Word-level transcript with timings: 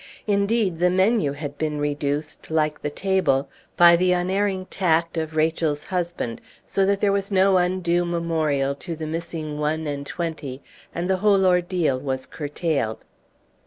Indeed, 0.25 0.79
the 0.79 0.89
menu 0.89 1.33
had 1.33 1.59
been 1.59 1.77
reduced, 1.77 2.49
like 2.49 2.81
the 2.81 2.89
table, 2.89 3.47
by 3.77 3.95
the 3.95 4.13
unerring 4.13 4.65
tact 4.65 5.15
of 5.15 5.35
Rachel's 5.35 5.83
husband, 5.83 6.41
so 6.65 6.87
that 6.87 7.01
there 7.01 7.11
was 7.11 7.31
no 7.31 7.57
undue 7.57 8.03
memorial 8.03 8.73
to 8.81 8.95
the 8.95 9.05
missing 9.05 9.59
one 9.59 9.85
and 9.85 10.03
twenty, 10.07 10.63
and 10.95 11.07
the 11.07 11.17
whole 11.17 11.45
ordeal 11.45 11.99
was 11.99 12.25
curtailed. 12.25 13.05